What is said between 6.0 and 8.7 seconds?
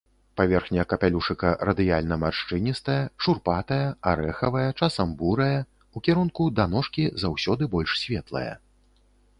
кірунку да ножкі заўсёды больш светлая.